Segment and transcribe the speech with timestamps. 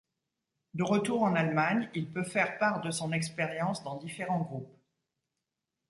[0.73, 4.75] De retour en Allemagne, il peut faire part de son expérience dans différents groupes.